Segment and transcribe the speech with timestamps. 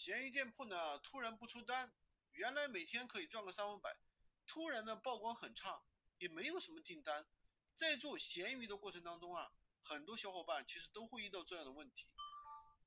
[0.00, 1.92] 闲鱼店铺呢突然不出单，
[2.32, 3.98] 原来每天可以赚个三五百，
[4.46, 5.82] 突然呢曝光很差，
[6.16, 7.26] 也没有什么订单。
[7.76, 9.52] 在做闲鱼的过程当中啊，
[9.82, 12.08] 很多小伙伴其实都会遇到这样的问题。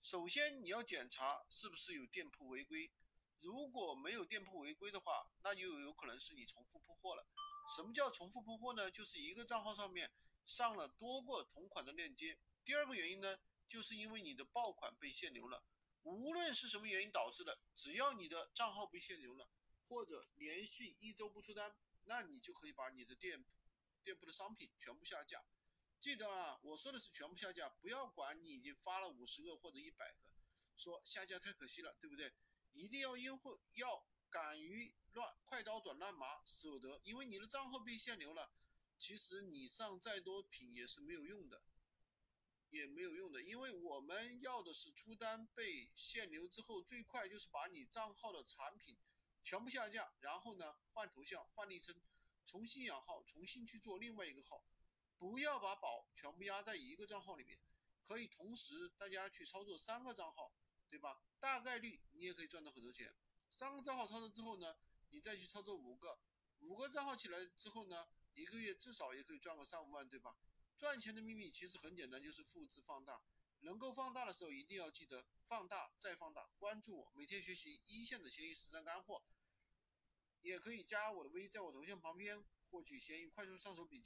[0.01, 2.91] 首先你要检查是不是有店铺违规，
[3.41, 7.27] 如果没有店铺违规的话，那就有可能是你重复铺货了。
[7.75, 8.89] 什么叫重复铺货呢？
[8.89, 10.11] 就是一个账号上面
[10.47, 12.39] 上了多个同款的链接。
[12.65, 13.37] 第二个原因呢，
[13.69, 15.63] 就是因为你的爆款被限流了。
[16.03, 19.49] 无论是什么原因导致的，只要你的账号被限流了，
[19.87, 23.49] 或者连续一周不出单，那你就可以把你的店铺
[24.03, 25.43] 店铺的商品全部下架。
[25.99, 30.17] 记得啊，我说的是全部下架，不要管你已经发了五十个或者一百个，
[30.75, 32.33] 说下架太可惜了，对不对？
[32.73, 38.51] 一定要因会要敢于乱快刀斩乱麻，舍得，因为你的账号被限流了，
[38.99, 41.61] 其实你上再多品也是没有用的。
[42.73, 48.97] 也没有用的，因为我们要的是出单被限流之后，最快就是把你账号的产品
[49.43, 51.95] 全部下架，然后呢换头像、换昵称，
[52.43, 54.65] 重新养号，重新去做另外一个号，
[55.19, 57.59] 不要把宝全部压在一个账号里面，
[58.01, 60.51] 可以同时大家去操作三个账号，
[60.89, 61.21] 对吧？
[61.39, 63.15] 大概率你也可以赚到很多钱。
[63.51, 64.75] 三个账号操作之后呢，
[65.11, 66.17] 你再去操作五个，
[66.61, 70.35] 五个账号起来之后呢，一个月至少也可以赚个三五万，对吧？
[70.83, 73.21] 赚钱的秘密其实很简单，就是复制放大。
[73.61, 76.49] 能够放大的时候，一定要记得放大再放大。
[76.59, 79.23] 关注我，每天学习一线的闲鱼实战干货，
[80.41, 84.01] 也可以加我的微，在我头像旁边获取闲鱼快速上手笔记。